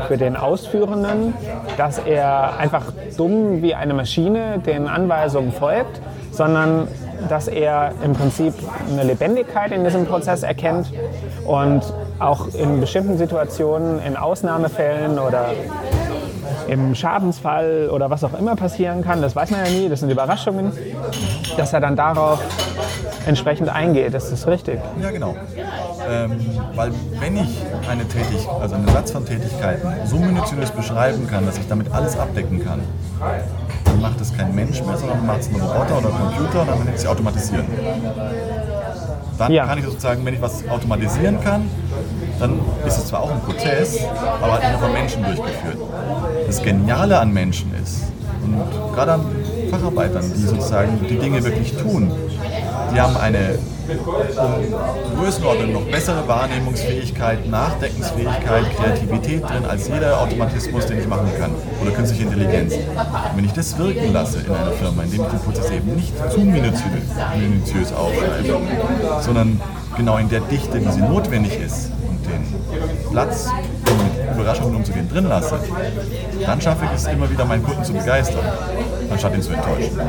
für 0.09 0.17
den 0.17 0.37
Ausführenden, 0.37 1.35
dass 1.77 1.99
er 1.99 2.57
einfach 2.57 2.87
dumm 3.19 3.61
wie 3.61 3.75
eine 3.75 3.93
Maschine 3.93 4.59
den 4.65 4.89
Anweisungen 4.89 5.53
folgt, 5.53 6.01
sondern 6.31 6.89
dass 7.29 7.47
er 7.47 7.93
im 8.03 8.15
Prinzip 8.15 8.55
eine 8.91 9.05
Lebendigkeit 9.05 9.71
in 9.71 9.85
diesem 9.85 10.07
Prozess 10.07 10.43
erkennt 10.43 10.91
und 11.47 11.83
auch 12.21 12.55
in 12.55 12.81
bestimmten 12.81 13.19
Situationen, 13.19 14.01
in 14.03 14.17
Ausnahmefällen 14.17 15.19
oder 15.19 15.51
im 16.73 16.95
Schadensfall 16.95 17.91
oder 17.93 18.09
was 18.09 18.25
auch 18.25 18.33
immer 18.39 18.57
passieren 18.57 19.03
kann, 19.05 19.21
das 19.21 19.37
weiß 19.37 19.51
man 19.51 19.65
ja 19.65 19.71
nie, 19.71 19.89
das 19.89 20.01
sind 20.01 20.11
Überraschungen, 20.11 20.73
dass 21.57 21.73
er 21.73 21.81
dann 21.81 21.97
darauf 21.97 22.41
entsprechend 23.27 23.69
eingeht. 23.69 24.15
Das 24.15 24.33
ist 24.33 24.47
richtig. 24.47 24.81
Ja, 25.01 25.11
genau. 25.11 25.37
Ähm, 26.11 26.33
weil 26.75 26.93
wenn 27.21 27.37
ich 27.37 27.59
eine 27.89 28.09
Tätigkeit, 28.09 28.61
also 28.61 28.75
einen 28.75 28.89
Satz 28.89 29.11
von 29.11 29.25
Tätigkeiten 29.27 29.87
so 30.07 30.17
minutiös 30.17 30.71
beschreiben 30.71 31.29
kann, 31.29 31.45
dass 31.45 31.59
ich 31.59 31.69
damit 31.69 31.93
alles 31.93 32.19
abdecken 32.19 32.65
kann, 32.65 32.81
dann 33.85 34.01
macht 34.01 34.21
es 34.21 34.35
kein 34.35 34.55
Mensch 34.55 34.83
mehr, 34.83 34.97
sondern 34.97 35.27
macht 35.27 35.41
es 35.41 35.49
ein 35.49 35.61
Roboter 35.61 35.99
oder 35.99 36.09
ein 36.09 36.21
Computer 36.21 36.61
und 36.63 36.69
dann 36.69 36.79
kann 36.79 36.95
ich 36.95 37.01
sie 37.01 37.09
automatisieren. 37.09 37.67
Dann 39.39 39.53
ja. 39.53 39.67
kann 39.67 39.79
ich 39.79 39.85
sozusagen, 39.85 40.25
wenn 40.25 40.35
ich 40.35 40.43
was 40.43 40.67
automatisieren 40.69 41.41
kann, 41.43 41.69
dann 42.39 42.61
ist 42.87 42.99
es 42.99 43.07
zwar 43.07 43.21
auch 43.23 43.31
ein 43.31 43.41
Prozess, 43.41 43.99
aber 44.41 44.53
halt 44.53 44.71
nur 44.71 44.81
von 44.81 44.93
Menschen 44.93 45.23
durchgeführt. 45.23 45.79
Das 46.47 46.63
Geniale 46.63 47.19
an 47.19 47.33
Menschen 47.33 47.73
ist, 47.83 48.03
und 48.45 48.95
gerade 48.95 49.13
an 49.13 49.21
Facharbeitern, 49.71 50.25
die 50.35 50.43
sozusagen 50.43 51.01
die 51.09 51.17
Dinge 51.17 51.43
wirklich 51.45 51.77
tun, 51.77 52.13
die 52.95 53.01
haben 53.01 53.17
eine 53.17 53.59
Größenordnung 55.19 55.73
noch 55.73 55.83
bessere 55.83 56.27
Wahrnehmungsfähigkeit, 56.29 57.49
Nachdenkensfähigkeit, 57.49 58.65
Kreativität 58.77 59.43
drin 59.43 59.65
als 59.69 59.89
jeder 59.89 60.21
Automatismus, 60.21 60.87
den 60.87 61.01
ich 61.01 61.09
machen 61.09 61.31
kann 61.39 61.51
oder 61.81 61.91
künstliche 61.91 62.25
Intelligenz. 62.25 62.75
Und 62.75 63.37
wenn 63.37 63.45
ich 63.45 63.53
das 63.53 63.79
wirken 63.79 64.13
lasse 64.13 64.41
in 64.41 64.53
einer 64.53 64.73
Firma, 64.73 65.03
indem 65.03 65.23
ich 65.23 65.29
den 65.29 65.41
Prozess 65.41 65.71
eben 65.71 65.97
nicht 65.97 66.13
zu 66.31 66.41
minutiös, 66.41 67.93
aufschreibe, 67.93 68.61
sondern 69.21 69.61
genau 69.97 70.19
in 70.19 70.29
der 70.29 70.41
Dichte, 70.41 70.85
wie 70.85 70.91
sie 70.91 71.01
notwendig 71.01 71.59
ist 71.59 71.91
Platz, 73.11 73.51
um 73.91 73.99
mit 73.99 74.37
Überraschungen 74.37 74.77
umzugehen, 74.77 75.09
drin 75.09 75.29
lasse, 75.29 75.59
dann 76.45 76.61
schaffe 76.61 76.85
ich 76.87 76.93
es 76.93 77.07
immer 77.07 77.31
wieder, 77.31 77.45
meinen 77.45 77.63
Kunden 77.63 77.85
zu 77.85 77.93
begeistern, 77.93 78.45
anstatt 79.11 79.35
ihn 79.35 79.43
zu 79.43 79.53
enttäuschen. 79.53 80.01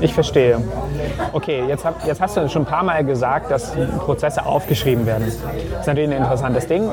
Ich 0.00 0.12
verstehe. 0.12 0.60
Okay, 1.32 1.64
jetzt, 1.66 1.84
hab, 1.84 2.04
jetzt, 2.06 2.20
hast 2.20 2.36
du 2.36 2.48
schon 2.48 2.62
ein 2.62 2.66
paar 2.66 2.82
Mal 2.82 3.04
gesagt, 3.04 3.50
dass 3.50 3.72
Prozesse 4.00 4.44
aufgeschrieben 4.44 5.06
werden. 5.06 5.24
Das 5.24 5.80
ist 5.80 5.86
natürlich 5.86 6.10
ein 6.10 6.16
interessantes 6.16 6.66
Ding. 6.66 6.90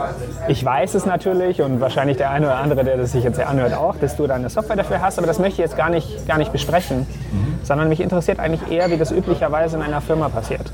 Ich 0.48 0.64
weiß 0.64 0.96
es 0.96 1.06
natürlich 1.06 1.62
und 1.62 1.82
wahrscheinlich 1.82 2.18
der 2.18 2.32
eine 2.32 2.46
oder 2.46 2.58
andere, 2.58 2.84
der 2.84 2.98
das 2.98 3.12
sich 3.12 3.24
jetzt 3.24 3.36
hier 3.36 3.50
anhört, 3.50 3.74
auch, 3.74 3.96
dass 3.96 4.16
du 4.16 4.28
deine 4.28 4.50
Software 4.50 4.76
dafür 4.76 5.02
hast, 5.02 5.18
aber 5.18 5.28
das 5.28 5.40
möchte 5.40 5.54
ich 5.54 5.58
jetzt 5.60 5.78
gar 5.78 5.90
nicht, 5.90 6.28
gar 6.28 6.38
nicht 6.38 6.52
besprechen, 6.52 7.00
mhm. 7.00 7.60
sondern 7.64 7.90
mich 7.90 8.00
interessiert 8.00 8.40
eigentlich 8.40 8.72
eher, 8.72 8.90
wie 8.92 8.98
das 8.98 9.12
üblicherweise 9.12 9.78
in 9.78 9.84
einer 9.84 10.02
Firma 10.02 10.30
passiert. 10.30 10.72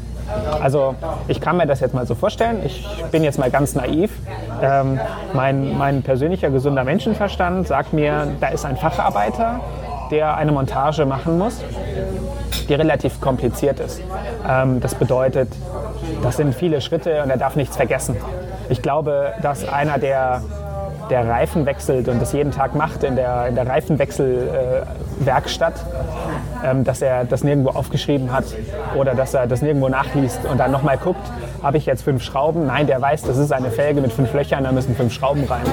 Also 0.62 0.96
ich 1.28 1.42
kann 1.42 1.58
mir 1.58 1.66
das 1.66 1.80
jetzt 1.80 1.94
mal 1.94 2.06
so 2.06 2.16
vorstellen. 2.16 2.62
Ich 2.66 2.86
bin 3.12 3.24
jetzt 3.24 3.40
mal 3.40 3.52
ganz 3.52 3.76
naiv. 3.76 4.12
Ähm, 4.62 5.00
mein, 5.34 5.78
mein 5.78 6.04
persönlicher 6.04 6.50
gesunder 6.50 6.84
Menschenverstand 6.84 7.68
sagt 7.68 7.94
mir, 7.94 8.28
da 8.40 8.48
ist 8.48 8.66
ein 8.66 8.78
Facharbeiter, 8.78 9.60
der 10.12 10.36
eine 10.36 10.52
Montage 10.52 11.06
machen 11.06 11.38
muss, 11.38 11.62
die 12.68 12.74
relativ 12.74 13.22
kompliziert 13.22 13.80
ist. 13.80 14.02
Ähm, 14.48 14.80
das 14.80 14.96
bedeutet, 14.96 15.50
das 16.24 16.38
sind 16.38 16.56
viele 16.56 16.82
Schritte 16.82 17.22
und 17.24 17.30
er 17.30 17.38
darf 17.38 17.56
nichts 17.56 17.76
vergessen. 17.76 18.18
Ich 18.70 18.82
glaube, 18.82 19.34
dass 19.42 19.68
einer, 19.68 19.98
der, 19.98 20.42
der 21.10 21.28
Reifen 21.28 21.66
wechselt 21.66 22.08
und 22.10 22.22
das 22.22 22.34
jeden 22.34 22.52
Tag 22.52 22.76
macht 22.76 23.04
in 23.04 23.16
der, 23.16 23.48
in 23.48 23.56
der 23.56 23.66
Reifenwechselwerkstatt, 23.68 25.74
ähm, 26.64 26.84
dass 26.84 27.02
er 27.02 27.26
das 27.26 27.44
nirgendwo 27.44 27.70
aufgeschrieben 27.70 28.32
hat 28.32 28.46
oder 28.96 29.16
dass 29.16 29.34
er 29.34 29.48
das 29.48 29.62
nirgendwo 29.62 29.90
nachliest 29.90 30.46
und 30.46 30.58
dann 30.58 30.72
nochmal 30.72 30.98
guckt, 30.98 31.22
habe 31.62 31.78
ich 31.78 31.86
jetzt 31.86 32.04
fünf 32.04 32.24
Schrauben? 32.24 32.66
Nein, 32.66 32.88
der 32.88 33.02
weiß, 33.02 33.24
das 33.24 33.38
ist 33.38 33.52
eine 33.52 33.72
Felge 33.72 34.02
mit 34.02 34.12
fünf 34.12 34.34
Löchern, 34.34 34.64
da 34.64 34.72
müssen 34.72 34.96
fünf 34.96 35.14
Schrauben 35.14 35.44
rein. 35.46 35.66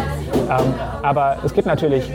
Ähm, 0.50 0.74
aber 1.02 1.38
es 1.44 1.54
gibt 1.54 1.66
natürlich 1.66 2.10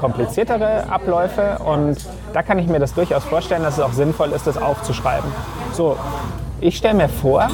kompliziertere 0.00 0.90
Abläufe 0.90 1.58
und 1.64 1.96
da 2.32 2.42
kann 2.42 2.58
ich 2.58 2.66
mir 2.66 2.78
das 2.78 2.94
durchaus 2.94 3.24
vorstellen, 3.24 3.62
dass 3.62 3.74
es 3.74 3.80
auch 3.80 3.92
sinnvoll 3.92 4.32
ist, 4.32 4.46
das 4.46 4.60
aufzuschreiben. 4.60 5.30
So, 5.72 5.96
ich 6.60 6.76
stelle 6.76 6.94
mir 6.94 7.08
vor, 7.08 7.48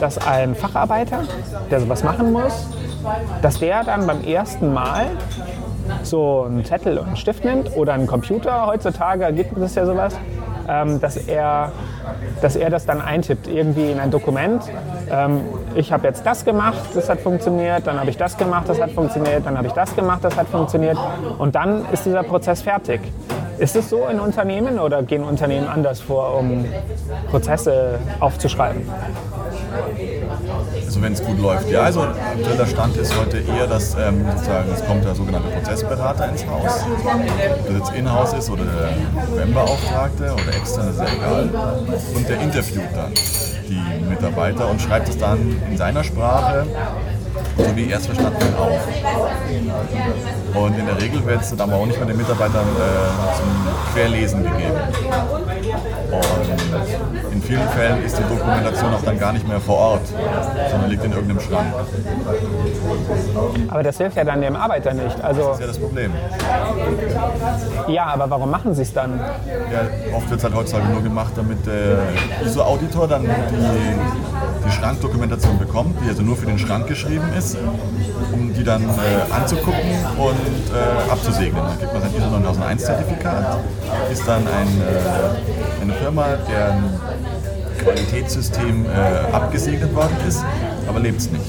dass 0.00 0.18
ein 0.18 0.54
Facharbeiter, 0.54 1.20
der 1.70 1.80
sowas 1.80 2.04
machen 2.04 2.32
muss, 2.32 2.68
dass 3.42 3.60
der 3.60 3.84
dann 3.84 4.06
beim 4.06 4.24
ersten 4.24 4.72
Mal 4.72 5.06
so 6.02 6.42
einen 6.42 6.64
Zettel 6.64 6.98
und 6.98 7.06
einen 7.06 7.16
Stift 7.16 7.44
nimmt 7.44 7.76
oder 7.76 7.92
einen 7.92 8.06
Computer, 8.06 8.66
heutzutage 8.66 9.32
gibt 9.32 9.56
es 9.58 9.74
ja 9.74 9.86
sowas, 9.86 10.14
ähm, 10.68 11.00
dass, 11.00 11.16
er, 11.16 11.72
dass 12.42 12.56
er 12.56 12.70
das 12.70 12.86
dann 12.86 13.00
eintippt, 13.00 13.48
irgendwie 13.48 13.90
in 13.90 14.00
ein 14.00 14.10
Dokument. 14.10 14.62
Ähm, 15.10 15.40
ich 15.74 15.92
habe 15.92 16.06
jetzt 16.06 16.26
das 16.26 16.44
gemacht, 16.44 16.78
das 16.94 17.08
hat 17.08 17.20
funktioniert, 17.20 17.86
dann 17.86 17.98
habe 18.00 18.10
ich 18.10 18.16
das 18.16 18.36
gemacht, 18.36 18.68
das 18.68 18.80
hat 18.80 18.90
funktioniert, 18.90 19.46
dann 19.46 19.56
habe 19.56 19.68
ich 19.68 19.72
das 19.72 19.94
gemacht, 19.94 20.22
das 20.22 20.36
hat 20.36 20.48
funktioniert 20.48 20.98
und 21.38 21.54
dann 21.54 21.84
ist 21.92 22.04
dieser 22.04 22.22
Prozess 22.22 22.62
fertig. 22.62 23.00
Ist 23.58 23.74
es 23.74 23.88
so 23.88 24.06
in 24.06 24.20
Unternehmen 24.20 24.78
oder 24.78 25.02
gehen 25.02 25.24
Unternehmen 25.24 25.66
anders 25.66 26.00
vor, 26.00 26.38
um 26.38 26.66
Prozesse 27.30 27.98
aufzuschreiben? 28.20 28.82
Also 30.84 31.02
wenn 31.02 31.12
es 31.12 31.22
gut 31.22 31.38
läuft, 31.38 31.70
ja. 31.70 31.82
Also 31.82 32.02
aktueller 32.02 32.66
Stand 32.66 32.96
ist 32.96 33.16
heute 33.18 33.38
eher, 33.38 33.66
dass 33.66 33.94
ähm, 33.94 34.24
sozusagen 34.32 34.70
es 34.72 34.84
kommt 34.86 35.04
der 35.04 35.14
sogenannte 35.14 35.48
Prozessberater 35.48 36.28
ins 36.30 36.46
Haus. 36.46 36.84
Ob 36.84 37.66
das 37.66 37.76
jetzt 37.76 37.98
in-house 37.98 38.32
ist 38.34 38.50
oder 38.50 38.64
der 38.64 39.38
WEM-Beauftragte 39.38 40.32
oder 40.32 40.56
extern, 40.56 40.90
ist 40.90 40.98
ja 40.98 41.06
egal. 41.06 41.50
Und 42.14 42.28
der 42.28 42.40
interviewt 42.40 42.88
dann 42.94 43.12
die 43.68 44.04
Mitarbeiter 44.08 44.70
und 44.70 44.80
schreibt 44.80 45.08
es 45.08 45.18
dann 45.18 45.60
in 45.70 45.76
seiner 45.76 46.04
Sprache 46.04 46.66
so 47.56 47.76
wie 47.76 47.90
er 47.90 47.98
es 47.98 48.06
verstanden 48.06 48.54
auf. 48.58 48.80
Und 50.54 50.78
in 50.78 50.86
der 50.86 51.00
Regel 51.00 51.24
wird 51.24 51.42
es 51.42 51.50
dann 51.50 51.60
aber 51.60 51.80
auch 51.80 51.86
nicht 51.86 51.98
mehr 51.98 52.06
den 52.06 52.16
Mitarbeitern 52.16 52.66
äh, 52.66 53.36
zum 53.36 53.92
Querlesen 53.92 54.42
gegeben. 54.42 54.78
Und 56.12 57.32
in 57.32 57.42
vielen 57.42 57.68
Fällen 57.68 58.04
ist 58.04 58.18
die 58.18 58.22
Dokumentation 58.22 58.94
auch 58.94 59.02
dann 59.02 59.18
gar 59.18 59.32
nicht 59.32 59.46
mehr 59.46 59.60
vor 59.60 59.76
Ort, 59.76 60.06
sondern 60.70 60.90
liegt 60.90 61.04
in 61.04 61.12
irgendeinem 61.12 61.40
Schrank. 61.40 61.66
Aber 63.68 63.82
das 63.82 63.98
hilft 63.98 64.16
ja 64.16 64.24
dann 64.24 64.40
dem 64.40 64.56
Arbeiter 64.56 64.94
nicht. 64.94 65.22
Also 65.22 65.48
das 65.48 65.54
ist 65.54 65.60
ja 65.60 65.66
das 65.66 65.78
Problem. 65.78 66.12
Ja, 67.88 68.06
aber 68.06 68.30
warum 68.30 68.50
machen 68.50 68.74
sie 68.74 68.82
es 68.82 68.92
dann? 68.92 69.18
Ja, 69.18 70.16
oft 70.16 70.30
wird 70.30 70.38
es 70.38 70.44
halt 70.44 70.54
heutzutage 70.54 70.88
nur 70.88 71.02
gemacht, 71.02 71.32
damit 71.36 71.66
der 71.66 71.98
ISO-Auditor 72.44 73.08
dann 73.08 73.22
die, 73.22 73.28
die 74.66 74.72
Schrankdokumentation 74.72 75.58
bekommt, 75.58 75.96
die 76.04 76.08
also 76.08 76.22
nur 76.22 76.36
für 76.36 76.46
den 76.46 76.58
Schrank 76.58 76.86
geschrieben 76.86 77.32
ist, 77.36 77.56
um 78.32 78.52
die 78.52 78.64
dann 78.64 78.82
äh, 78.82 79.32
anzugucken 79.32 79.90
und 80.18 80.74
äh, 80.74 81.10
abzusegnen. 81.10 81.62
Dann 81.62 81.78
kriegt 81.78 81.92
man 81.92 82.02
sein 82.02 82.10
ISO 82.16 82.26
9001-Zertifikat, 82.26 83.58
ist 84.12 84.26
dann 84.26 84.46
ein, 84.46 84.68
äh, 84.80 85.82
eine 85.82 85.92
Firma, 85.94 86.26
deren 86.48 86.84
Qualitätssystem 87.78 88.86
äh, 88.86 89.32
abgesegnet 89.32 89.94
worden 89.94 90.16
ist, 90.26 90.44
aber 90.88 91.00
lebt 91.00 91.20
es 91.20 91.30
nicht. 91.30 91.44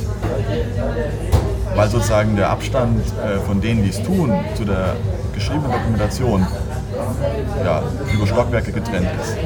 Weil 1.76 1.90
sozusagen 1.90 2.36
der 2.36 2.50
Abstand 2.50 3.02
äh, 3.24 3.40
von 3.46 3.62
denen, 3.62 3.84
die 3.84 3.90
es 3.90 4.02
tun, 4.04 4.34
zu 4.56 4.66
der 4.66 4.96
geschriebenen 5.34 5.72
Dokumentation 5.72 6.46
ja, 7.64 7.84
über 8.14 8.28
Stockwerke 8.28 8.72
getrennt 8.72 9.08
ist. 9.22 9.38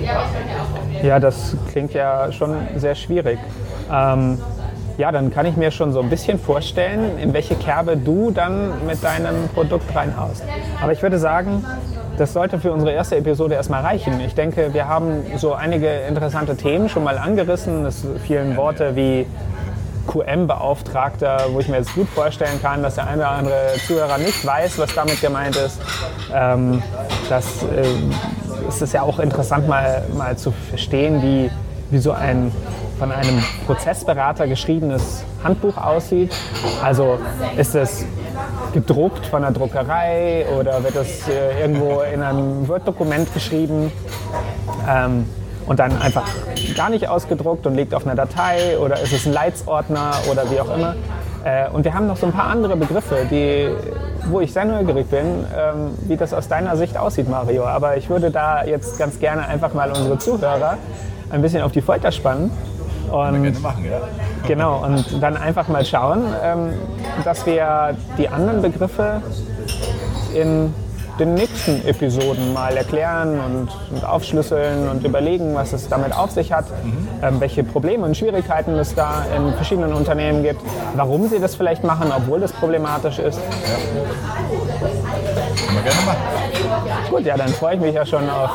Ja, 1.03 1.19
das 1.19 1.55
klingt 1.71 1.93
ja 1.93 2.31
schon 2.31 2.55
sehr 2.75 2.95
schwierig. 2.95 3.39
Ähm, 3.91 4.37
ja, 4.97 5.11
dann 5.11 5.31
kann 5.31 5.45
ich 5.45 5.57
mir 5.57 5.71
schon 5.71 5.93
so 5.93 6.01
ein 6.01 6.09
bisschen 6.09 6.37
vorstellen, 6.37 7.17
in 7.17 7.33
welche 7.33 7.55
Kerbe 7.55 7.97
du 7.97 8.29
dann 8.31 8.85
mit 8.85 9.03
deinem 9.03 9.47
Produkt 9.53 9.95
reinhaust. 9.95 10.43
Aber 10.81 10.91
ich 10.91 11.01
würde 11.01 11.17
sagen, 11.17 11.65
das 12.17 12.33
sollte 12.33 12.59
für 12.59 12.71
unsere 12.71 12.91
erste 12.91 13.15
Episode 13.15 13.55
erstmal 13.55 13.81
reichen. 13.81 14.19
Ich 14.19 14.35
denke, 14.35 14.73
wir 14.73 14.87
haben 14.87 15.23
so 15.37 15.53
einige 15.53 15.87
interessante 16.07 16.55
Themen 16.55 16.87
schon 16.87 17.03
mal 17.03 17.17
angerissen. 17.17 17.85
Es 17.85 18.05
fielen 18.25 18.57
Worte 18.57 18.95
wie 18.95 19.25
QM-Beauftragter, 20.07 21.45
wo 21.51 21.59
ich 21.59 21.67
mir 21.67 21.77
jetzt 21.77 21.95
gut 21.95 22.09
vorstellen 22.09 22.61
kann, 22.61 22.83
dass 22.83 22.95
der 22.95 23.07
eine 23.07 23.21
oder 23.21 23.31
andere 23.31 23.73
Zuhörer 23.87 24.17
nicht 24.17 24.45
weiß, 24.45 24.77
was 24.77 24.93
damit 24.93 25.21
gemeint 25.21 25.55
ist. 25.55 25.79
Ähm, 26.33 26.83
das 27.29 27.63
äh, 27.63 27.85
ist 28.67 28.81
es 28.81 28.93
ja 28.93 29.01
auch 29.01 29.19
interessant, 29.19 29.67
mal, 29.67 30.03
mal 30.17 30.37
zu 30.37 30.51
verstehen, 30.51 31.21
wie, 31.21 31.49
wie 31.89 31.99
so 31.99 32.11
ein 32.11 32.51
von 33.01 33.11
einem 33.11 33.43
Prozessberater 33.65 34.47
geschriebenes 34.47 35.23
Handbuch 35.43 35.75
aussieht. 35.75 36.31
Also 36.83 37.17
ist 37.57 37.73
es 37.73 38.05
gedruckt 38.73 39.25
von 39.25 39.41
der 39.41 39.49
Druckerei 39.49 40.45
oder 40.59 40.83
wird 40.83 40.95
es 40.95 41.27
äh, 41.27 41.61
irgendwo 41.61 42.01
in 42.01 42.21
einem 42.21 42.67
Word-Dokument 42.67 43.33
geschrieben 43.33 43.91
ähm, 44.87 45.27
und 45.65 45.79
dann 45.79 45.99
einfach 45.99 46.27
gar 46.75 46.91
nicht 46.91 47.07
ausgedruckt 47.07 47.65
und 47.65 47.73
liegt 47.73 47.95
auf 47.95 48.05
einer 48.05 48.15
Datei 48.15 48.77
oder 48.77 48.99
ist 48.99 49.13
es 49.13 49.25
ein 49.25 49.33
Leitsordner 49.33 50.11
oder 50.29 50.49
wie 50.51 50.59
auch 50.59 50.75
immer. 50.75 50.95
Äh, 51.43 51.69
und 51.69 51.83
wir 51.83 51.95
haben 51.95 52.05
noch 52.05 52.17
so 52.17 52.27
ein 52.27 52.33
paar 52.33 52.51
andere 52.51 52.75
Begriffe, 52.77 53.25
die, 53.31 53.67
wo 54.25 54.39
ich 54.41 54.53
sehr 54.53 54.65
neugierig 54.65 55.09
bin, 55.09 55.45
ähm, 55.55 55.97
wie 56.07 56.17
das 56.17 56.33
aus 56.33 56.47
deiner 56.47 56.77
Sicht 56.77 56.97
aussieht, 56.97 57.29
Mario. 57.29 57.65
Aber 57.65 57.97
ich 57.97 58.09
würde 58.09 58.31
da 58.31 58.63
jetzt 58.63 58.97
ganz 58.97 59.19
gerne 59.19 59.47
einfach 59.47 59.73
mal 59.73 59.89
unsere 59.89 60.17
Zuhörer 60.17 60.77
ein 61.29 61.41
bisschen 61.41 61.61
auf 61.61 61.71
die 61.71 61.81
Folter 61.81 62.11
spannen 62.11 62.51
und, 63.11 63.61
machen, 63.61 63.85
ja. 63.85 63.99
Genau, 64.47 64.83
und 64.83 65.21
dann 65.21 65.35
einfach 65.35 65.67
mal 65.67 65.83
schauen, 65.83 66.23
ähm, 66.43 66.73
dass 67.23 67.45
wir 67.45 67.95
die 68.17 68.29
anderen 68.29 68.61
Begriffe 68.61 69.21
in 70.33 70.73
den 71.19 71.33
nächsten 71.33 71.85
Episoden 71.85 72.53
mal 72.53 72.75
erklären 72.75 73.39
und, 73.39 73.69
und 73.93 74.05
aufschlüsseln 74.05 74.89
und 74.89 75.05
überlegen, 75.05 75.55
was 75.55 75.73
es 75.73 75.87
damit 75.89 76.15
auf 76.15 76.31
sich 76.31 76.51
hat, 76.51 76.65
mhm. 76.83 77.07
ähm, 77.21 77.39
welche 77.39 77.63
Probleme 77.63 78.05
und 78.05 78.17
Schwierigkeiten 78.17 78.73
es 78.75 78.95
da 78.95 79.25
in 79.35 79.53
verschiedenen 79.53 79.93
Unternehmen 79.93 80.43
gibt, 80.43 80.61
warum 80.95 81.27
sie 81.27 81.39
das 81.39 81.55
vielleicht 81.55 81.83
machen, 81.83 82.11
obwohl 82.15 82.39
das 82.39 82.53
problematisch 82.53 83.19
ist. 83.19 83.39
Ja. 83.39 83.77
Können 85.65 85.77
wir 85.77 85.83
gerne 85.83 86.05
machen. 86.05 86.41
Gut, 87.09 87.25
ja, 87.25 87.37
dann 87.37 87.49
freue 87.49 87.75
ich 87.75 87.81
mich 87.81 87.93
ja 87.93 88.05
schon 88.05 88.29
auf, 88.29 88.51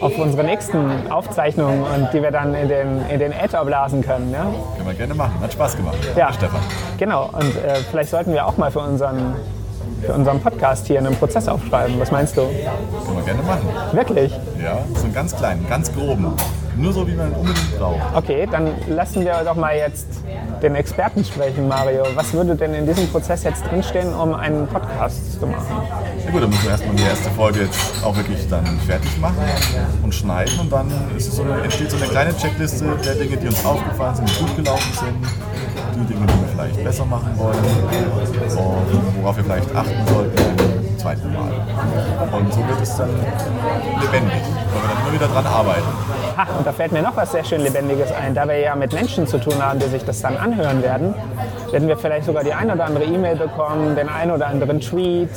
auf 0.00 0.18
unsere 0.18 0.44
nächsten 0.44 1.10
Aufzeichnungen 1.10 1.82
und 1.82 2.12
die 2.12 2.22
wir 2.22 2.30
dann 2.30 2.54
in 2.54 2.68
den, 2.68 3.04
in 3.08 3.18
den 3.18 3.32
Äther 3.32 3.64
blasen 3.64 4.02
können. 4.02 4.32
Ja? 4.32 4.46
Können 4.76 4.88
wir 4.88 4.94
gerne 4.94 5.14
machen. 5.14 5.34
Hat 5.40 5.52
Spaß 5.52 5.76
gemacht. 5.76 5.98
Ja, 6.16 6.32
Stefan. 6.32 6.60
Genau, 6.98 7.28
und 7.32 7.56
äh, 7.56 7.76
vielleicht 7.90 8.10
sollten 8.10 8.32
wir 8.32 8.46
auch 8.46 8.56
mal 8.56 8.70
für 8.70 8.80
unseren 8.80 9.36
für 10.04 10.12
unseren 10.12 10.40
Podcast 10.40 10.86
hier 10.86 10.98
einen 10.98 11.14
Prozess 11.14 11.48
aufschreiben. 11.48 11.98
Was 11.98 12.10
meinst 12.10 12.36
du? 12.36 12.42
Können 12.42 13.16
wir 13.16 13.24
gerne 13.24 13.42
machen. 13.42 13.68
Wirklich? 13.92 14.32
Ja, 14.62 14.78
so 14.94 15.04
einen 15.04 15.14
ganz 15.14 15.34
kleinen, 15.34 15.68
ganz 15.68 15.92
groben. 15.92 16.32
Nur 16.76 16.92
so, 16.92 17.08
wie 17.08 17.14
man 17.14 17.32
unbedingt 17.32 17.78
braucht. 17.78 18.00
Okay, 18.14 18.46
dann 18.50 18.70
lassen 18.88 19.24
wir 19.24 19.42
doch 19.44 19.54
mal 19.54 19.74
jetzt 19.76 20.06
den 20.62 20.74
Experten 20.74 21.24
sprechen, 21.24 21.68
Mario. 21.68 22.04
Was 22.14 22.32
würde 22.34 22.54
denn 22.54 22.74
in 22.74 22.86
diesem 22.86 23.08
Prozess 23.08 23.44
jetzt 23.44 23.64
drinstehen, 23.66 24.14
um 24.14 24.34
einen 24.34 24.66
Podcast 24.66 25.40
zu 25.40 25.46
machen? 25.46 25.64
Ja 26.26 26.32
gut, 26.32 26.42
dann 26.42 26.50
müssen 26.50 26.64
wir 26.64 26.70
erstmal 26.72 26.96
die 26.96 27.02
erste 27.04 27.30
Folge 27.30 27.60
jetzt 27.60 28.04
auch 28.04 28.16
wirklich 28.16 28.48
dann 28.48 28.64
fertig 28.84 29.16
machen 29.20 29.38
und 30.02 30.12
schneiden 30.12 30.58
und 30.58 30.72
dann 30.72 30.90
so 31.18 31.42
eine, 31.42 31.62
entsteht 31.62 31.88
so 31.88 31.96
eine 31.96 32.06
kleine 32.06 32.36
Checkliste 32.36 32.84
der 33.04 33.14
Dinge, 33.14 33.36
die 33.36 33.46
uns 33.46 33.64
aufgefallen 33.64 34.16
sind, 34.16 34.28
die 34.30 34.44
gut 34.44 34.56
gelaufen 34.56 34.92
sind, 34.92 35.24
die 35.94 36.12
Dinge, 36.12 36.26
die 36.26 36.40
wir 36.40 36.48
vielleicht 36.52 36.82
besser 36.82 37.04
machen 37.04 37.30
wollen 37.36 37.58
und 37.58 39.22
worauf 39.22 39.36
wir 39.36 39.44
vielleicht 39.44 39.72
achten 39.76 40.06
sollten 40.08 40.56
beim 40.56 40.98
zweiten 40.98 41.32
Mal. 41.32 41.52
Und 42.32 42.52
so 42.52 42.58
wird 42.58 42.80
es 42.82 42.96
dann 42.96 43.10
lebendig, 44.00 44.42
weil 44.72 44.82
wir 44.82 44.88
dann 44.88 45.02
immer 45.02 45.12
wieder 45.14 45.28
dran 45.28 45.46
arbeiten. 45.46 45.86
Ha, 46.36 46.46
und 46.58 46.66
da 46.66 46.72
fällt 46.72 46.90
mir 46.90 47.02
noch 47.02 47.16
was 47.16 47.30
sehr 47.30 47.44
schön 47.44 47.62
Lebendiges 47.62 48.10
ein. 48.10 48.34
Da 48.34 48.48
wir 48.48 48.58
ja 48.58 48.74
mit 48.74 48.92
Menschen 48.92 49.28
zu 49.28 49.38
tun 49.38 49.62
haben, 49.62 49.78
die 49.78 49.86
sich 49.86 50.04
das 50.04 50.20
dann 50.22 50.36
anhören 50.36 50.82
werden, 50.82 51.14
werden 51.76 51.88
wir 51.88 51.98
vielleicht 51.98 52.24
sogar 52.24 52.42
die 52.42 52.54
ein 52.54 52.70
oder 52.70 52.86
andere 52.86 53.04
E-Mail 53.04 53.36
bekommen, 53.36 53.96
den 53.96 54.08
ein 54.08 54.30
oder 54.30 54.46
anderen 54.46 54.80
Tweet. 54.80 55.28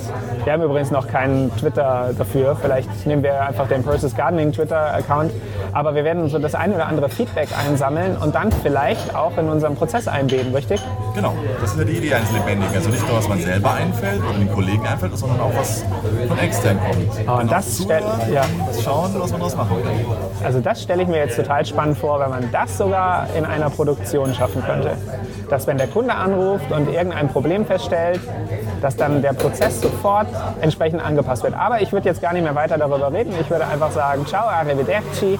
Wir 0.46 0.54
haben 0.54 0.64
übrigens 0.64 0.90
noch 0.90 1.06
keinen 1.06 1.54
Twitter 1.58 2.12
dafür. 2.18 2.56
Vielleicht 2.56 3.06
nehmen 3.06 3.24
wir 3.24 3.42
einfach 3.42 3.68
den 3.68 3.84
Process 3.84 4.16
Gardening 4.16 4.54
Twitter-Account. 4.54 5.34
Aber 5.74 5.96
wir 5.96 6.06
werden 6.06 6.30
so 6.30 6.40
das 6.40 6.56
ein 6.56 6.74
oder 6.74 6.88
andere 6.88 7.10
Feedback 7.10 7.50
einsammeln 7.68 8.16
und 8.16 8.36
dann 8.36 8.54
vielleicht 8.54 9.14
auch 9.14 9.38
in 9.38 9.50
unserem 9.50 9.76
Prozess 9.76 10.08
einbeten, 10.08 10.56
richtig? 10.56 10.82
Genau, 11.14 11.34
das 11.60 11.74
ist 11.74 11.80
ja 11.80 11.84
die 11.84 11.98
Idee 11.98 12.14
eines 12.14 12.32
Lebendigen. 12.32 12.74
Also 12.74 12.90
nicht 12.90 13.06
nur, 13.06 13.18
was 13.18 13.28
man 13.28 13.42
selber 13.42 13.74
einfällt 13.74 14.22
oder 14.24 14.38
den 14.38 14.50
Kollegen 14.54 14.88
einfällt, 14.88 15.18
sondern 15.18 15.42
auch 15.42 15.52
was 15.58 15.84
von 16.26 16.40
extern 16.40 16.80
kommt. 16.80 17.28
Oh, 17.28 17.42
und 17.42 17.52
das, 17.52 17.82
stell, 17.84 18.04
ja. 18.34 18.44
Schauen, 18.82 19.14
was 19.20 19.32
man 19.32 19.42
daraus 19.42 19.58
machen 19.58 19.76
kann. 19.84 20.46
Also 20.46 20.62
das 20.62 20.82
stelle 20.82 21.04
ich 21.04 21.10
mir 21.10 21.18
jetzt 21.18 21.36
total 21.36 21.66
spannend 21.66 21.98
vor, 21.98 22.22
wenn 22.22 22.30
man 22.30 22.50
das 22.52 22.78
sogar 22.78 23.28
in 23.38 23.44
einer 23.44 23.70
Produktion 23.70 24.34
schaffen 24.34 24.64
könnte. 24.66 24.96
Dass 25.50 25.68
wenn 25.68 25.78
der 25.78 25.88
Kunde 25.88 26.14
anruft 26.30 26.72
und 26.72 26.88
irgendein 26.90 27.28
Problem 27.28 27.66
feststellt, 27.66 28.20
dass 28.82 28.96
dann 28.96 29.22
der 29.22 29.34
Prozess 29.34 29.82
sofort 29.82 30.28
entsprechend 30.62 31.04
angepasst 31.04 31.44
wird. 31.44 31.54
Aber 31.54 31.82
ich 31.82 31.92
würde 31.92 32.08
jetzt 32.08 32.22
gar 32.22 32.34
nicht 32.34 32.44
mehr 32.44 32.56
weiter 32.56 32.78
darüber 32.78 33.12
reden. 33.12 33.34
Ich 33.40 33.50
würde 33.50 33.66
einfach 33.68 33.92
sagen, 33.92 34.26
ciao, 34.26 34.48
arrivederci. 34.48 35.40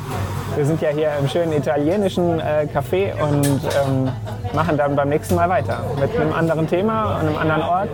Wir 0.56 0.66
sind 0.66 0.82
ja 0.82 0.90
hier 0.90 1.12
im 1.20 1.28
schönen 1.28 1.54
italienischen 1.54 2.40
äh, 2.40 2.68
Café 2.74 3.14
und 3.22 3.46
ähm, 3.46 4.12
machen 4.54 4.78
dann 4.78 4.96
beim 4.96 5.10
nächsten 5.10 5.36
Mal 5.36 5.48
weiter. 5.48 5.84
Mit 6.00 6.16
einem 6.20 6.34
anderen 6.34 6.68
Thema 6.68 7.20
und 7.20 7.28
einem 7.28 7.38
anderen 7.38 7.62
Ort. 7.62 7.90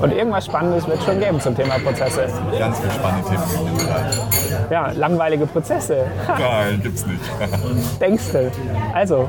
Und 0.00 0.12
irgendwas 0.12 0.46
Spannendes 0.46 0.86
wird 0.86 1.02
schon 1.02 1.18
geben 1.18 1.40
zum 1.40 1.56
Thema 1.56 1.78
Prozesse. 1.78 2.26
Ganz 2.58 2.78
viel 2.78 2.90
spannende 2.90 3.28
Themen 3.28 3.42
in. 3.68 4.70
Ja, 4.70 4.92
langweilige 4.94 5.46
Prozesse. 5.46 6.06
Nein, 6.28 6.80
gibt's 6.82 7.04
nicht. 7.06 7.20
Denkst 8.00 8.32
du? 8.32 8.50
Also, 8.94 9.28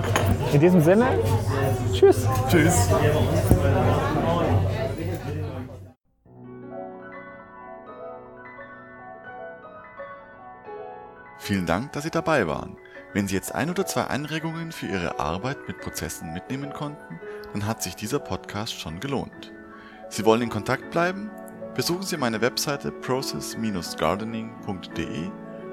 in 0.54 0.60
diesem 0.60 0.82
Sinne, 0.82 1.06
tschüss. 1.94 2.28
Tschüss. 2.50 2.90
Vielen 11.42 11.66
Dank, 11.66 11.92
dass 11.94 12.04
Sie 12.04 12.12
dabei 12.12 12.46
waren. 12.46 12.78
Wenn 13.14 13.28
Sie 13.28 13.34
jetzt 13.34 13.56
ein 13.56 13.72
oder 13.72 13.88
zwei 13.88 14.04
Anregungen 14.04 14.72
für 14.72 14.86
Ihre 14.86 15.20
Arbeit 15.20 15.68
mit 15.68 15.82
Prozessen 15.82 16.34
mitnehmen 16.34 16.72
konnten, 16.72 17.20
dann 17.52 17.66
hat 17.66 17.82
sich 17.82 17.96
dieser 17.96 18.20
Podcast 18.20 18.80
schon 18.80 19.00
gelohnt. 19.00 19.52
Sie 20.08 20.24
wollen 20.24 20.44
in 20.44 20.52
Kontakt 20.52 20.92
bleiben? 20.92 21.32
Besuchen 21.74 22.04
Sie 22.04 22.18
meine 22.18 22.42
Webseite 22.42 22.92
process-gardening.de 22.92 25.32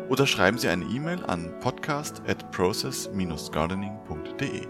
oder 0.08 0.26
schreiben 0.26 0.56
Sie 0.56 0.70
eine 0.70 0.86
E-Mail 0.86 1.22
an 1.26 1.52
podcast 1.60 2.22
at 2.26 2.50
process-gardening.de. 2.50 4.68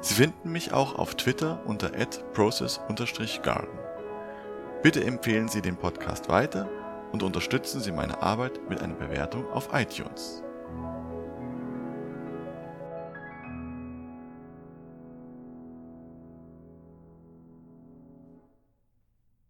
Sie 0.00 0.14
finden 0.14 0.50
mich 0.50 0.72
auch 0.72 0.94
auf 0.94 1.14
Twitter 1.14 1.60
unter 1.66 1.90
process-garden. 2.32 3.78
Bitte 4.82 5.04
empfehlen 5.04 5.48
Sie 5.48 5.60
den 5.60 5.76
Podcast 5.76 6.30
weiter 6.30 6.70
und 7.12 7.22
unterstützen 7.22 7.80
Sie 7.80 7.92
meine 7.92 8.20
Arbeit 8.22 8.68
mit 8.68 8.80
einer 8.80 8.94
Bewertung 8.94 9.48
auf 9.50 9.68
iTunes. 9.72 10.42